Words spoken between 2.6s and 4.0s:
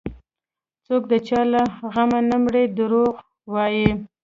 دروغ وايي